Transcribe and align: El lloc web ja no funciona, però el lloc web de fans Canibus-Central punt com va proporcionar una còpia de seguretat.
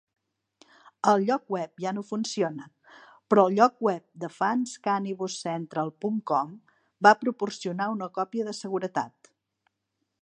El 1.09 1.25
lloc 1.25 1.43
web 1.55 1.83
ja 1.83 1.91
no 1.97 2.03
funciona, 2.07 2.65
però 3.33 3.43
el 3.51 3.59
lloc 3.59 3.85
web 3.89 4.09
de 4.25 4.31
fans 4.39 4.75
Canibus-Central 4.89 5.95
punt 6.07 6.19
com 6.33 6.57
va 7.09 7.15
proporcionar 7.25 7.91
una 7.99 8.11
còpia 8.21 8.49
de 8.51 8.59
seguretat. 8.65 9.35